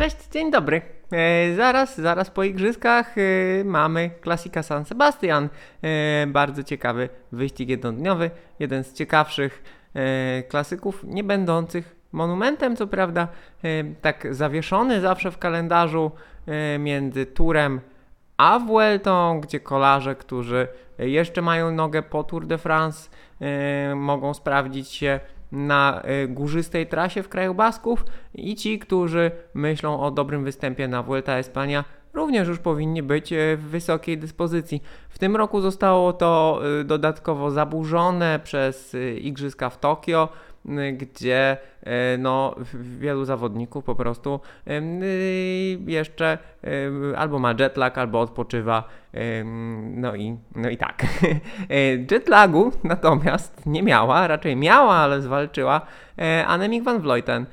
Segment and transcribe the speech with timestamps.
[0.00, 0.82] Cześć, dzień dobry.
[1.12, 5.48] E, zaraz, zaraz po igrzyskach e, mamy klasika San Sebastian.
[5.82, 8.30] E, bardzo ciekawy wyścig jednodniowy.
[8.58, 9.62] Jeden z ciekawszych
[9.94, 13.28] e, klasyków, nie będących monumentem, co prawda,
[13.64, 16.10] e, tak zawieszony zawsze w kalendarzu
[16.46, 17.80] e, między Turem
[18.36, 23.10] a Vueltą, gdzie kolarze, którzy jeszcze mają nogę po Tour de France,
[23.94, 25.20] mogą sprawdzić się
[25.52, 28.04] na e, górzystej trasie w kraju Basków
[28.34, 31.84] i ci, którzy myślą o dobrym występie na Vuelta Espania,
[32.14, 34.82] również już powinni być e, w wysokiej dyspozycji.
[35.08, 40.28] W tym roku zostało to e, dodatkowo zaburzone przez igrzyska w Tokio,
[40.92, 46.38] gdzie e, no, wielu zawodników po prostu y, jeszcze
[47.16, 48.84] albo ma jetlag, albo odpoczywa.
[49.80, 51.06] No i, no i tak.
[52.10, 55.80] Jetlagu natomiast nie miała, raczej miała, ale zwalczyła
[56.46, 57.46] Annemiek van Vleuten,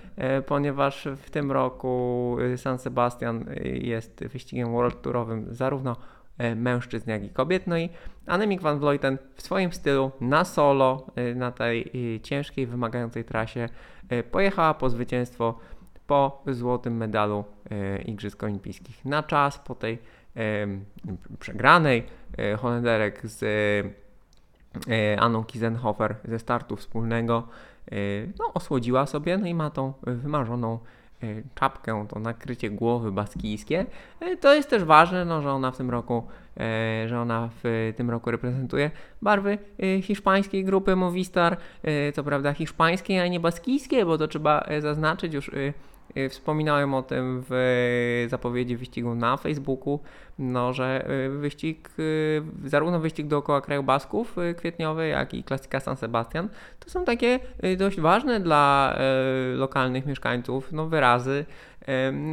[0.46, 5.96] ponieważ w tym roku San Sebastian jest wyścigiem world tourowym zarówno
[6.56, 7.68] mężczyzn, jak i kobiet.
[7.68, 7.90] No i
[8.26, 13.70] Annemiek van Vleuten w swoim stylu na solo e, na tej e, ciężkiej, wymagającej trasie
[14.10, 15.60] e, pojechała po zwycięstwo
[16.08, 20.00] po złotym medalu e, Igrzysk Olimpijskich na czas, po tej
[21.40, 22.04] przegranej
[22.38, 23.44] e, Holenderek z
[24.90, 27.48] e, Anną Kizenhofer ze startu wspólnego
[27.92, 27.96] e,
[28.40, 30.80] no, osłodziła sobie, no i ma tą wymarzoną e,
[31.56, 33.86] czapkę, to nakrycie głowy baskijskie.
[34.20, 37.94] E, To jest też ważne, no, że ona w tym roku, e, że ona w
[37.98, 39.58] tym roku reprezentuje barwy
[40.02, 41.58] hiszpańskiej grupy Movistar,
[42.14, 45.52] co prawda hiszpańskiej, a nie baskijskiej, bo to trzeba zaznaczyć już.
[46.16, 47.54] E, Wspominałem o tym w
[48.26, 50.00] e, zapowiedzi wyścigu na Facebooku,
[50.40, 51.90] no, że e, wyścig,
[52.66, 57.40] zarówno wyścig dookoła kraju Basków kwietniowy, jak i klasyka San Sebastian, to są takie
[57.78, 58.98] dość ważne dla
[59.56, 61.46] lokalnych mieszkańców no, wyrazy,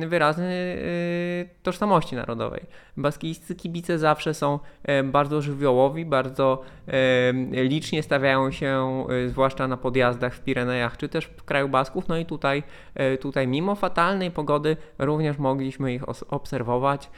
[0.07, 0.75] wyrazy e,
[1.63, 2.61] tożsamości narodowej.
[2.97, 6.63] Baskijscy kibice zawsze są e, bardzo żywiołowi, bardzo
[7.53, 12.17] licznie stawiają się, e, zwłaszcza na podjazdach w Pirenejach, czy też w kraju Basków, no
[12.17, 12.63] i tutaj,
[12.95, 16.03] e, tutaj mimo fatalnej pogody również mogliśmy ich
[16.33, 17.11] obserwować.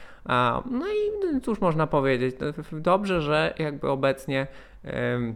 [0.71, 2.35] No i cóż można powiedzieć,
[2.71, 4.47] dobrze, że jakby obecnie
[4.83, 5.35] em,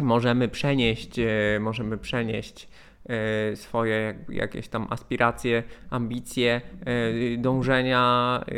[0.00, 2.68] możemy przenieść, e, możemy przenieść
[3.54, 8.54] swoje jak, jakieś tam aspiracje, ambicje, e, dążenia e,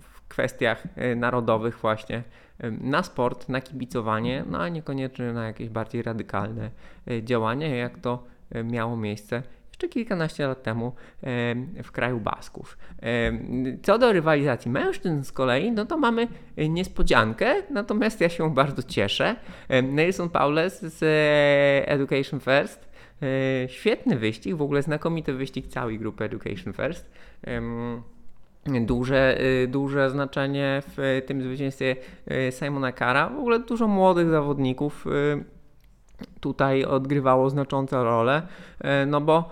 [0.00, 2.22] w kwestiach e, narodowych właśnie
[2.58, 6.70] e, na sport, na kibicowanie, no a niekoniecznie na jakieś bardziej radykalne
[7.10, 9.42] e, działania, jak to e, miało miejsce
[9.78, 10.92] jeszcze kilkanaście lat temu
[11.82, 12.78] w kraju Basków.
[13.82, 16.28] Co do rywalizacji mężczyzn z kolei, no to mamy
[16.68, 19.36] niespodziankę, natomiast ja się bardzo cieszę.
[19.82, 22.88] Nelson Paules z e, Education First.
[23.22, 27.10] E, Świetny wyścig, w ogóle znakomity wyścig całej grupy Education First.
[28.80, 31.96] Duże, y, duże znaczenie w tym zwycięstwie
[32.30, 33.28] y, Simona Kara.
[33.28, 35.57] W ogóle dużo młodych zawodników y,
[36.40, 38.42] tutaj odgrywało znaczącą rolę,
[38.80, 39.50] e, no bo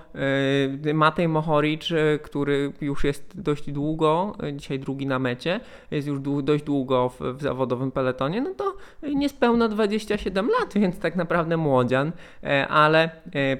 [0.85, 5.61] e, Matej Mohoric, e, który już jest dość długo, dzisiaj drugi na mecie,
[5.91, 8.77] jest już dość długo w, w zawodowym peletonie, no to
[9.15, 12.13] niespełna 27 lat, więc tak naprawdę młodzian,
[12.69, 13.11] ale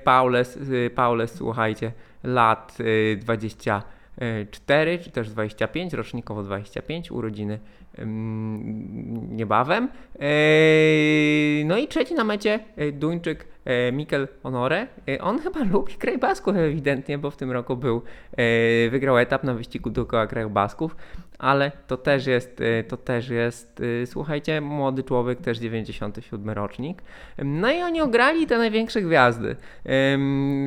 [0.05, 0.59] Paules,
[0.95, 1.93] Paules, słuchajcie,
[2.27, 2.79] lat
[3.13, 7.59] e, 24 czy też 25, rocznikowo 25, urodziny
[7.99, 9.89] em, niebawem.
[10.21, 14.87] Eee, No i trzeci na mecie e, Duńczyk e, Mikel Honore.
[15.09, 18.03] E, On chyba lubi kraj Basków ewidentnie, bo w tym roku był,
[18.33, 20.97] e, wygrał etap na wyścigu dookoła kraju Basków,
[21.39, 27.03] ale to też jest, e, to też jest, e, słuchajcie, młody człowiek, też 97 rocznik.
[27.45, 29.57] No i oni ograli te największe gwiazdy.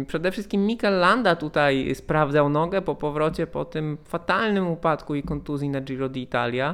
[0.08, 5.70] Przede wszystkim Mikel Landa tutaj sprawdzał nogę po powrocie po tym fatalnym upadku i kontuzji
[5.70, 6.74] na Giro d'Italia.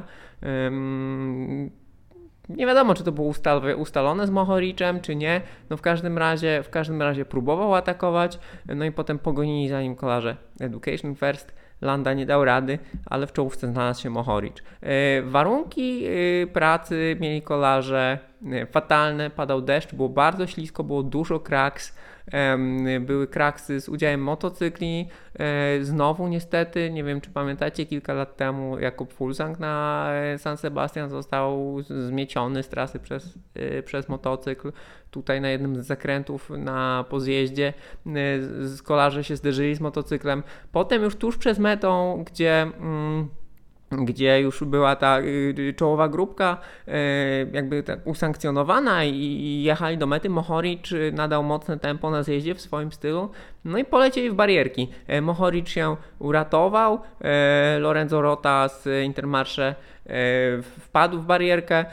[2.48, 5.40] Nie wiadomo, czy to było ustal- ustalone z Mohoriczem, czy nie.
[5.70, 9.96] No w każdym razie, w każdym razie próbował atakować, no i potem pogonili za nim
[9.96, 11.54] kolarze Education First.
[11.80, 14.56] Landa nie dał rady, ale w czołówce znalazł się Mohoric.
[14.82, 18.18] E, warunki e, pracy mieli kolarze
[18.52, 21.96] e, fatalne, padał deszcz, było bardzo ślisko, było dużo kraks.
[23.00, 25.08] Były kraksy z udziałem motocykli.
[25.38, 30.56] E, Znowu niestety, nie wiem czy pamiętacie, kilka lat temu Jakub Fulsang na e, San
[30.56, 34.72] Sebastian został zmieciony z trasy przez, e, przez motocykl.
[35.10, 37.72] Tutaj na jednym z zakrętów na pozjeździe
[38.60, 40.42] z- kolarze się zderzyli z motocyklem.
[40.72, 42.62] Potem już tuż przed metą, gdzie...
[42.62, 43.28] Mm,
[43.90, 46.56] gdzie już była ta y, czołowa grupka
[46.88, 46.92] y,
[47.52, 50.30] jakby tak usankcjonowana i, jechali do mety.
[50.30, 53.30] Mohoric y, nadał mocne tempo na zjeździe w swoim stylu,
[53.66, 54.88] No i polecieli w barierki.
[55.06, 59.74] E, Mohoric się uratował, e, Lorenzo Rota z Intermarsze
[60.80, 61.84] wpadł w barierkę,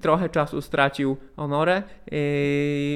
[0.00, 1.82] trochę czasu stracił Honore, e,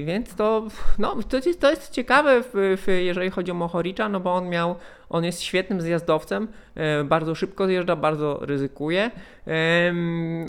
[0.05, 0.67] więc to,
[0.99, 4.49] no, to, jest, to jest ciekawe, w, w, jeżeli chodzi o Mohoricza, no bo on
[4.49, 4.75] miał,
[5.11, 9.11] on jest świetnym zjazdowcem, e, bardzo szybko zjeżdża, bardzo ryzykuje,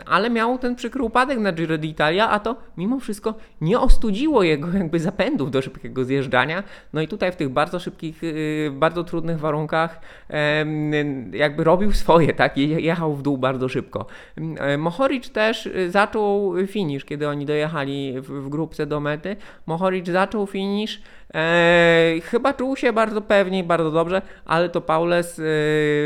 [0.06, 4.68] ale miał ten przykry upadek na Giro d'Italia, a to mimo wszystko nie ostudziło jego
[4.74, 6.64] jakby zapędów do szybkiego zjeżdżania.
[6.94, 10.00] No i tutaj w tych bardzo szybkich, y, bardzo trudnych warunkach
[11.34, 12.58] jakby robił swoje, tak?
[12.58, 13.83] Je- Jechał w dół bardzo szybko.
[14.58, 19.36] E, Mohoric też y, zaczął finish, kiedy oni dojechali w, w grupce do mety.
[19.66, 21.02] Mohoric zaczął finish,
[21.36, 25.44] e, chyba czuł się bardzo pewnie i bardzo dobrze, ale to Paules e,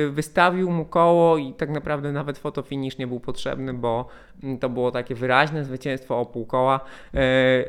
[0.10, 4.08] wystawił mu koło i tak naprawdę nawet fotofinish nie był potrzebny, bo
[4.44, 6.80] mm, to było takie wyraźne zwycięstwo o pół koła.
[7.14, 7.20] E,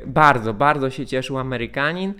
[0.06, 2.14] bardzo, bardzo się cieszył Amerykanin.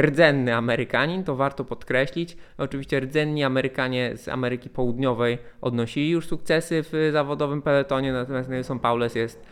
[0.00, 2.36] Rdzenny Amerykanin, to warto podkreślić.
[2.58, 9.14] Oczywiście rdzenni Amerykanie z Ameryki Południowej odnosili już sukcesy w zawodowym peletonie, natomiast Nelson Paules
[9.14, 9.46] jest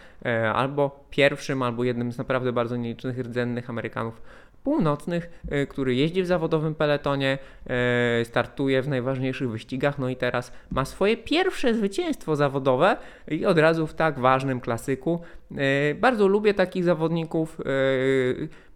[0.54, 4.20] albo pierwszym, albo jednym z naprawdę bardzo nielicznych rdzennych Amerykanów
[4.64, 10.52] północnych, e, który jeździ w zawodowym peletonie, e, startuje w najważniejszych wyścigach, no i teraz
[10.70, 12.96] ma swoje pierwsze zwycięstwo zawodowe
[13.28, 15.20] i od razu w tak ważnym klasyku.
[15.56, 17.64] E, Bardzo lubię takich zawodników, e,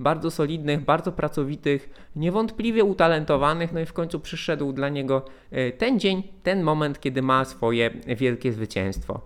[0.00, 6.00] bardzo solidnych, bardzo pracowitych, niewątpliwie utalentowanych, no i w końcu przyszedł dla niego e, ten
[6.00, 9.20] dzień, ten moment, kiedy ma swoje wielkie zwycięstwo.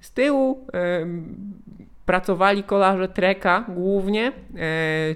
[0.00, 0.66] Z tyłu
[2.08, 4.26] pracowali kolarze Treka głównie.
[4.26, 4.32] E,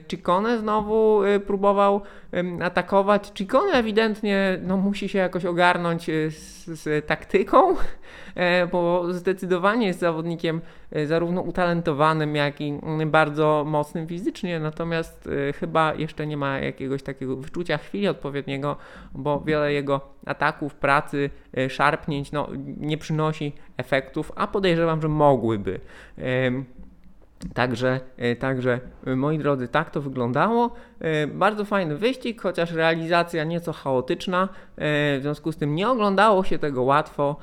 [0.09, 2.01] Ciccone znowu e, próbował
[2.63, 3.31] atakować.
[3.35, 7.75] Ciccone ewidentnie no, musi się jakoś ogarnąć e, z, z taktyką,
[8.73, 10.61] bo zdecydowanie jest zawodnikiem
[11.07, 17.03] zarówno utalentowanym, jak i mm, bardzo mocnym fizycznie, natomiast e, chyba jeszcze nie ma jakiegoś
[17.03, 18.77] takiego wyczucia chwili odpowiedniego,
[19.15, 25.81] bo wiele jego ataków, pracy, e, szarpnięć no, nie przynosi efektów, a podejrzewam, że mogłyby.
[27.55, 30.75] Także, e, także, e, moi drodzy, tak to wyglądało.
[31.01, 34.49] E, Bardzo fajny wyścig, chociaż realizacja nieco chaotyczna,
[34.79, 37.37] w związku z tym nie oglądało się tego łatwo.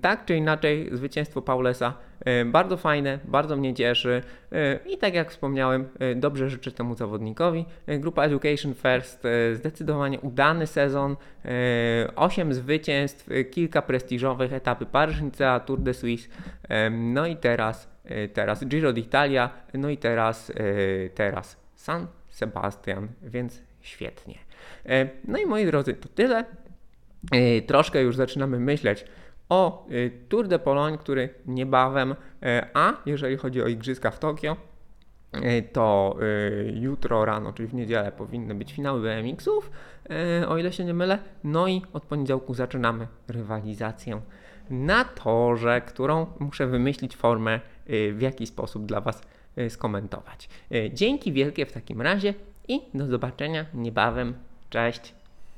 [0.00, 1.94] Tak czy inaczej, zwycięstwo Paulesa
[2.46, 4.22] bardzo fajne, bardzo mnie cieszy
[4.86, 7.64] i tak jak wspomniałem, dobrze życzę temu zawodnikowi.
[7.86, 11.16] Grupa Education First, zdecydowanie udany sezon,
[12.16, 16.28] 8 zwycięstw, kilka prestiżowych etapy Paryż-Nicea, Tour de Suisse,
[16.90, 17.95] no i teraz
[18.32, 20.54] teraz Giro d'Italia, no i teraz, e,
[21.10, 24.38] teraz San Sebastian, więc świetnie.
[24.86, 26.44] E, No i moi drodzy, to tyle.
[27.32, 29.04] E, Troszkę już zaczynamy myśleć
[29.48, 34.56] o e, Tour de Pologne, który niebawem, e, a jeżeli chodzi o Igrzyska w Tokio,
[35.32, 39.70] e, to e, jutro rano, czyli w niedzielę, powinny być finały BMX-ów,
[40.42, 41.18] e, o ile się nie mylę.
[41.44, 44.20] No i od poniedziałku zaczynamy rywalizację
[44.70, 49.22] na torze, którą muszę wymyślić formę, e, w jaki sposób dla Was
[49.56, 50.48] e, skomentować.
[50.72, 52.34] E, Dzięki wielkie w takim razie
[52.68, 54.34] i do zobaczenia niebawem.
[54.70, 55.14] Cześć!